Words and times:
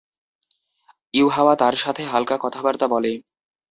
ইউহাওয়া 1.13 1.53
তার 1.55 1.75
সাথে 1.75 2.01
হাল্কা 2.05 2.35
কথাবার্তা 2.37 2.85
বলে। 2.87 3.11